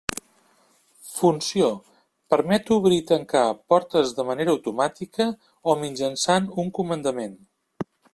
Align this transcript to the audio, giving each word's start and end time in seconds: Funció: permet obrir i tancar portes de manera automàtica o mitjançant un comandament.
Funció: 1.17 1.67
permet 2.33 2.71
obrir 2.77 2.97
i 3.01 3.03
tancar 3.11 3.43
portes 3.73 4.15
de 4.21 4.25
manera 4.31 4.55
automàtica 4.57 5.29
o 5.73 5.77
mitjançant 5.83 6.49
un 6.65 6.73
comandament. 6.79 7.37